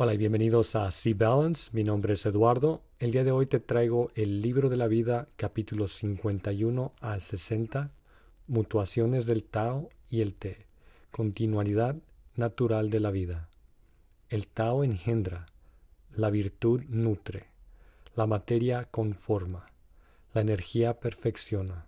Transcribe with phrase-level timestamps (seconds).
[0.00, 1.70] Hola y bienvenidos a Sea Balance.
[1.72, 2.82] Mi nombre es Eduardo.
[3.00, 7.90] El día de hoy te traigo el libro de la vida, capítulos 51 a 60,
[8.46, 10.66] Mutuaciones del Tao y el Te,
[11.10, 11.96] continuidad
[12.36, 13.48] natural de la vida.
[14.28, 15.46] El Tao engendra,
[16.14, 17.46] la virtud nutre,
[18.14, 19.72] la materia conforma,
[20.32, 21.86] la energía perfecciona.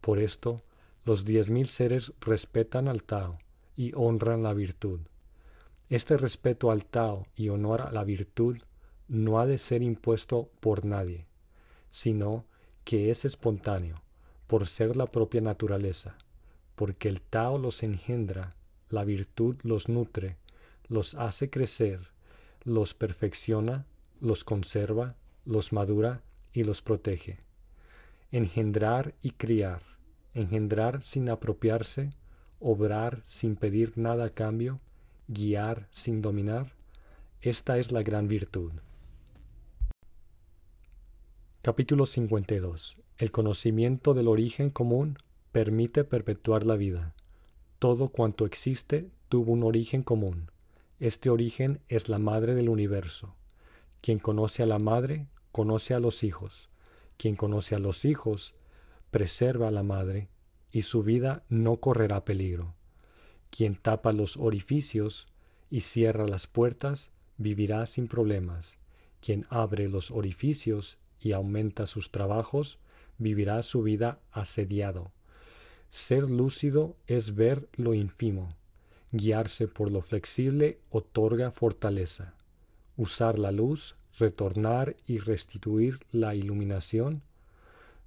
[0.00, 0.62] Por esto,
[1.04, 3.40] los diez mil seres respetan al Tao
[3.74, 5.00] y honran la virtud
[5.90, 8.58] este respeto al Tao y honor a la virtud
[9.08, 11.26] no ha de ser impuesto por nadie,
[11.90, 12.46] sino
[12.84, 14.00] que es espontáneo,
[14.46, 16.16] por ser la propia naturaleza,
[16.76, 18.54] porque el Tao los engendra,
[18.88, 20.36] la virtud los nutre,
[20.86, 22.00] los hace crecer,
[22.62, 23.84] los perfecciona,
[24.20, 26.22] los conserva, los madura
[26.52, 27.40] y los protege.
[28.30, 29.82] Engendrar y criar,
[30.34, 32.10] engendrar sin apropiarse,
[32.60, 34.80] obrar sin pedir nada a cambio,
[35.32, 36.72] guiar sin dominar,
[37.40, 38.72] esta es la gran virtud.
[41.62, 42.96] Capítulo 52.
[43.16, 45.18] El conocimiento del origen común
[45.52, 47.14] permite perpetuar la vida.
[47.78, 50.50] Todo cuanto existe tuvo un origen común.
[50.98, 53.36] Este origen es la madre del universo.
[54.00, 56.68] Quien conoce a la madre, conoce a los hijos.
[57.16, 58.56] Quien conoce a los hijos,
[59.12, 60.28] preserva a la madre,
[60.72, 62.74] y su vida no correrá peligro.
[63.50, 65.26] Quien tapa los orificios
[65.70, 68.78] y cierra las puertas vivirá sin problemas.
[69.20, 72.78] Quien abre los orificios y aumenta sus trabajos
[73.18, 75.12] vivirá su vida asediado.
[75.90, 78.54] Ser lúcido es ver lo ínfimo.
[79.12, 82.34] Guiarse por lo flexible otorga fortaleza.
[82.96, 87.22] Usar la luz, retornar y restituir la iluminación.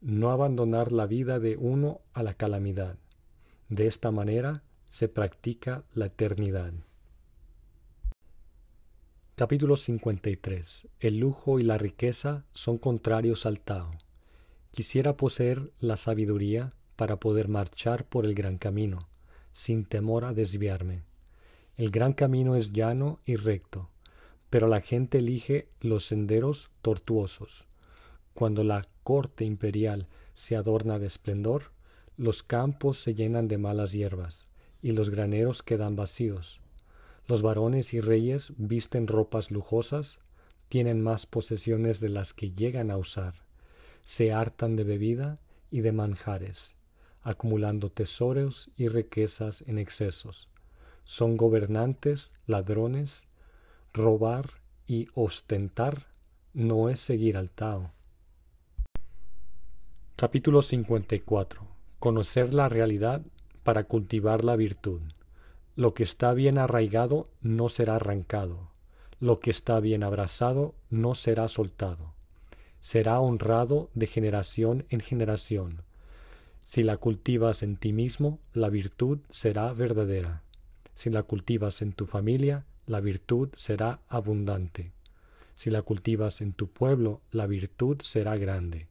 [0.00, 2.96] No abandonar la vida de uno a la calamidad.
[3.68, 6.72] De esta manera se practica la eternidad.
[9.34, 10.88] Capítulo 53.
[11.00, 13.90] El lujo y la riqueza son contrarios al Tao.
[14.70, 19.08] Quisiera poseer la sabiduría para poder marchar por el gran camino,
[19.52, 21.02] sin temor a desviarme.
[21.76, 23.90] El gran camino es llano y recto,
[24.48, 27.66] pero la gente elige los senderos tortuosos.
[28.32, 31.72] Cuando la corte imperial se adorna de esplendor,
[32.16, 34.48] los campos se llenan de malas hierbas,
[34.86, 36.60] y los graneros quedan vacíos.
[37.26, 40.20] Los varones y reyes visten ropas lujosas,
[40.68, 43.34] tienen más posesiones de las que llegan a usar,
[44.04, 45.34] se hartan de bebida
[45.72, 46.76] y de manjares,
[47.24, 50.48] acumulando tesoros y riquezas en excesos.
[51.02, 53.26] Son gobernantes, ladrones,
[53.92, 54.50] robar
[54.86, 56.06] y ostentar
[56.54, 57.90] no es seguir al Tao.
[60.14, 61.66] Capítulo 54.
[61.98, 63.26] Conocer la realidad
[63.66, 65.00] para cultivar la virtud.
[65.74, 68.70] Lo que está bien arraigado no será arrancado,
[69.18, 72.14] lo que está bien abrazado no será soltado.
[72.78, 75.82] Será honrado de generación en generación.
[76.62, 80.42] Si la cultivas en ti mismo, la virtud será verdadera.
[80.94, 84.92] Si la cultivas en tu familia, la virtud será abundante.
[85.56, 88.86] Si la cultivas en tu pueblo, la virtud será grande.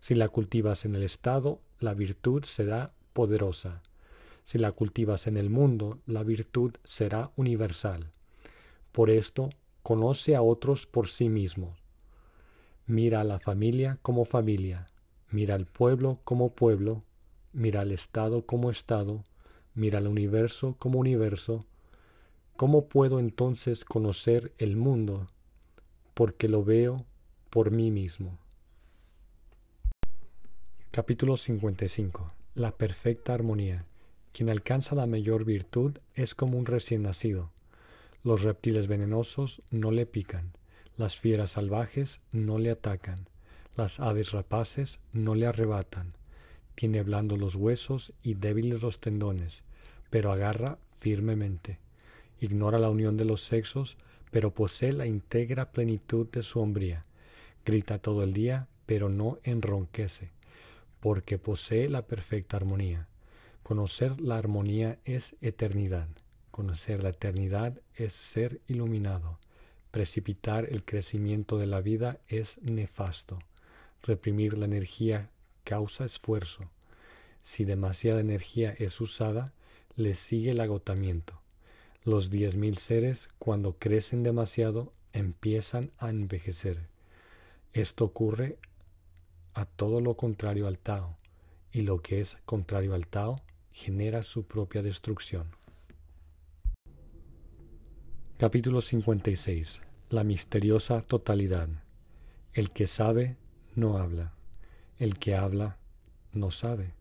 [0.00, 3.80] Si la cultivas en el Estado, la virtud será poderosa.
[4.48, 8.12] Si la cultivas en el mundo, la virtud será universal.
[8.92, 9.50] Por esto,
[9.82, 11.76] conoce a otros por sí mismo.
[12.86, 14.86] Mira a la familia como familia,
[15.30, 17.02] mira al pueblo como pueblo,
[17.52, 19.22] mira al Estado como Estado,
[19.74, 21.66] mira al universo como universo.
[22.56, 25.26] ¿Cómo puedo entonces conocer el mundo?
[26.14, 27.04] Porque lo veo
[27.50, 28.38] por mí mismo.
[30.90, 32.32] Capítulo 55.
[32.54, 33.84] La perfecta armonía.
[34.32, 37.50] Quien alcanza la mayor virtud es como un recién nacido.
[38.24, 40.52] Los reptiles venenosos no le pican,
[40.96, 43.28] las fieras salvajes no le atacan,
[43.76, 46.10] las aves rapaces no le arrebatan.
[46.74, 49.62] Tiene blando los huesos y débiles los tendones,
[50.10, 51.78] pero agarra firmemente.
[52.40, 53.96] Ignora la unión de los sexos,
[54.30, 57.02] pero posee la íntegra plenitud de su hombría.
[57.64, 60.30] Grita todo el día, pero no enronquece,
[61.00, 63.08] porque posee la perfecta armonía.
[63.68, 66.08] Conocer la armonía es eternidad.
[66.50, 69.38] Conocer la eternidad es ser iluminado.
[69.90, 73.40] Precipitar el crecimiento de la vida es nefasto.
[74.02, 75.28] Reprimir la energía
[75.64, 76.70] causa esfuerzo.
[77.42, 79.52] Si demasiada energía es usada,
[79.96, 81.38] le sigue el agotamiento.
[82.04, 86.88] Los diez mil seres, cuando crecen demasiado, empiezan a envejecer.
[87.74, 88.56] Esto ocurre
[89.52, 91.18] a todo lo contrario al Tao,
[91.70, 93.42] y lo que es contrario al Tao
[93.78, 95.46] genera su propia destrucción.
[98.36, 99.82] Capítulo 56.
[100.10, 101.68] La misteriosa totalidad.
[102.52, 103.36] El que sabe,
[103.76, 104.34] no habla.
[104.98, 105.78] El que habla,
[106.34, 106.92] no sabe.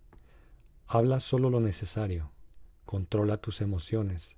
[0.85, 2.29] Habla solo lo necesario.
[2.85, 4.35] Controla tus emociones.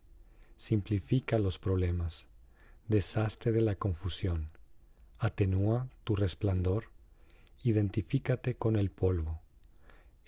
[0.56, 2.26] Simplifica los problemas.
[2.88, 4.48] Deshazte de la confusión.
[5.18, 6.86] Atenúa tu resplandor.
[7.64, 9.42] Identifícate con el polvo.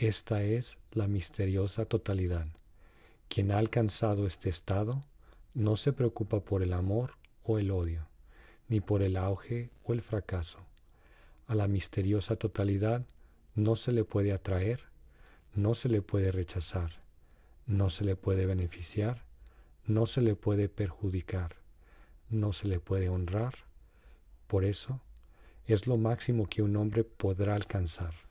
[0.01, 2.47] Esta es la misteriosa totalidad.
[3.29, 4.99] Quien ha alcanzado este estado
[5.53, 7.11] no se preocupa por el amor
[7.43, 8.07] o el odio,
[8.67, 10.57] ni por el auge o el fracaso.
[11.45, 13.05] A la misteriosa totalidad
[13.53, 14.85] no se le puede atraer,
[15.53, 16.93] no se le puede rechazar,
[17.67, 19.23] no se le puede beneficiar,
[19.85, 21.57] no se le puede perjudicar,
[22.27, 23.53] no se le puede honrar.
[24.47, 24.99] Por eso,
[25.67, 28.30] es lo máximo que un hombre podrá alcanzar.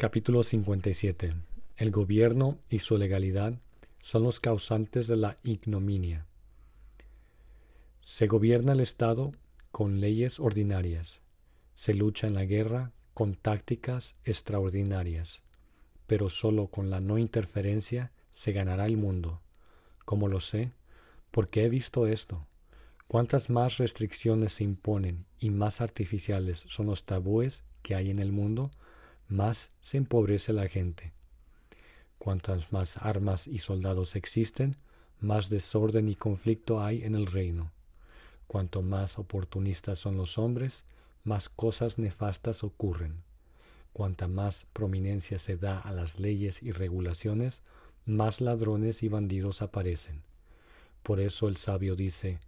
[0.00, 1.34] Capítulo 57.
[1.76, 3.60] El gobierno y su legalidad
[3.98, 6.26] son los causantes de la ignominia.
[8.00, 9.32] Se gobierna el Estado
[9.70, 11.20] con leyes ordinarias,
[11.74, 15.42] se lucha en la guerra con tácticas extraordinarias,
[16.06, 19.42] pero sólo con la no interferencia se ganará el mundo.
[20.06, 20.72] Como lo sé,
[21.30, 22.46] porque he visto esto.
[23.06, 28.32] Cuantas más restricciones se imponen y más artificiales son los tabúes que hay en el
[28.32, 28.70] mundo,
[29.30, 31.12] más se empobrece la gente.
[32.18, 34.76] Cuantas más armas y soldados existen,
[35.20, 37.72] más desorden y conflicto hay en el reino.
[38.46, 40.84] Cuanto más oportunistas son los hombres,
[41.24, 43.22] más cosas nefastas ocurren.
[43.92, 47.62] Cuanta más prominencia se da a las leyes y regulaciones,
[48.06, 50.22] más ladrones y bandidos aparecen.
[51.02, 52.40] Por eso el sabio dice,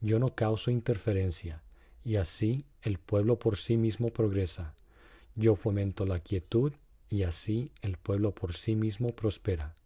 [0.00, 1.62] yo no causo interferencia,
[2.04, 4.74] y así el pueblo por sí mismo progresa.
[5.38, 6.72] Yo fomento la quietud
[7.08, 9.76] y así el pueblo por sí mismo prospera.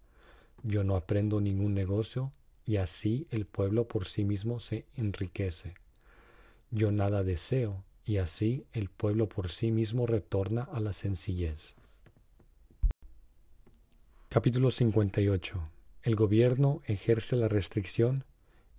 [0.62, 2.32] Yo no aprendo ningún negocio,
[2.64, 5.74] y así el pueblo por sí mismo se enriquece.
[6.70, 11.74] Yo nada deseo, y así el pueblo por sí mismo retorna a la sencillez.
[14.30, 15.68] Capítulo 58.
[16.02, 18.24] El gobierno ejerce la restricción,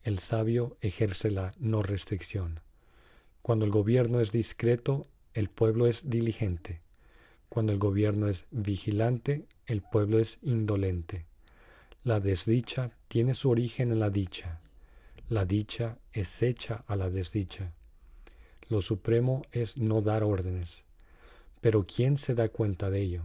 [0.01, 2.61] el sabio ejerce la no restricción.
[3.43, 6.81] Cuando el gobierno es discreto, el pueblo es diligente.
[7.49, 11.25] Cuando el gobierno es vigilante, el pueblo es indolente.
[12.03, 14.59] La desdicha tiene su origen en la dicha.
[15.29, 17.73] La dicha es hecha a la desdicha.
[18.69, 20.83] Lo supremo es no dar órdenes.
[21.61, 23.23] Pero ¿quién se da cuenta de ello?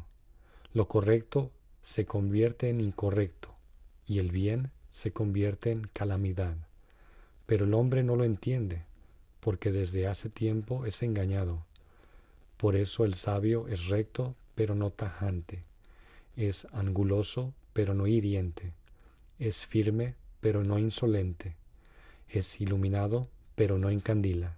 [0.72, 1.50] Lo correcto
[1.82, 3.54] se convierte en incorrecto
[4.06, 6.56] y el bien se convierte en calamidad.
[7.46, 8.84] Pero el hombre no lo entiende,
[9.40, 11.67] porque desde hace tiempo es engañado
[12.58, 15.62] por eso el sabio es recto, pero no tajante,
[16.36, 18.72] es anguloso, pero no hiriente,
[19.38, 21.56] es firme, pero no insolente,
[22.28, 24.56] es iluminado, pero no encandila.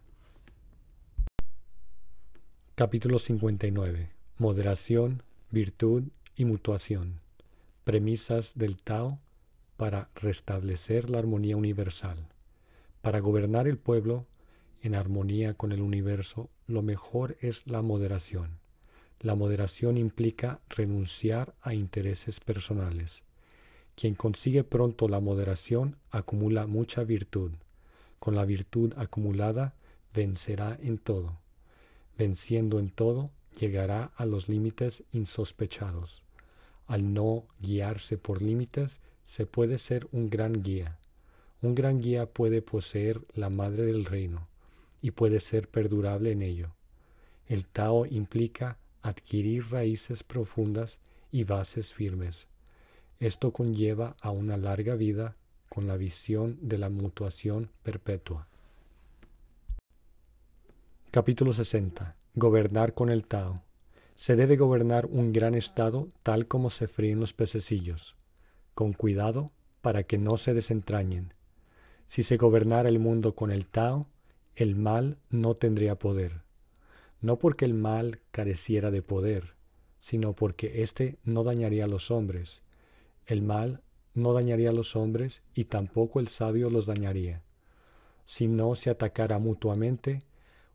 [2.75, 4.11] Capítulo 59.
[4.39, 6.05] Moderación, virtud
[6.35, 7.17] y mutuación.
[7.85, 9.19] Premisas del Tao
[9.77, 12.29] para restablecer la armonía universal.
[13.03, 14.25] Para gobernar el pueblo
[14.83, 18.59] en armonía con el universo, lo mejor es la moderación.
[19.19, 23.23] La moderación implica renunciar a intereses personales.
[23.97, 27.53] Quien consigue pronto la moderación acumula mucha virtud.
[28.19, 29.75] Con la virtud acumulada
[30.15, 31.39] vencerá en todo.
[32.17, 36.23] Venciendo en todo, llegará a los límites insospechados.
[36.87, 40.99] Al no guiarse por límites, se puede ser un gran guía.
[41.63, 44.50] Un gran guía puede poseer la madre del reino
[45.01, 46.75] y puede ser perdurable en ello.
[47.47, 51.01] El Tao implica adquirir raíces profundas
[51.33, 52.47] y bases firmes.
[53.19, 55.37] Esto conlleva a una larga vida
[55.69, 58.47] con la visión de la mutuación perpetua.
[61.11, 62.17] Capítulo 60.
[62.35, 63.63] Gobernar con el Tao.
[64.15, 68.17] Se debe gobernar un gran estado tal como se fríen los pececillos,
[68.75, 71.35] con cuidado para que no se desentrañen.
[72.07, 74.07] Si se gobernara el mundo con el Tao,
[74.63, 76.43] el mal no tendría poder,
[77.23, 79.55] no porque el mal careciera de poder,
[79.99, 82.61] sino porque éste no dañaría a los hombres.
[83.25, 83.81] El mal
[84.13, 87.43] no dañaría a los hombres y tampoco el sabio los dañaría.
[88.27, 90.19] Si no se atacara mutuamente,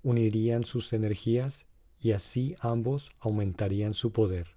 [0.02, 1.68] unirían sus energías
[2.00, 4.55] y así ambos aumentarían su poder.